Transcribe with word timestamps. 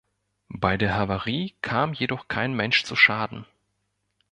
Bei 0.55 0.77
der 0.77 0.95
Havarie 0.95 1.53
kam 1.61 1.93
jedoch 1.93 2.27
kein 2.27 2.55
Mensch 2.55 2.85
zu 2.85 2.95
Schaden. 2.95 3.45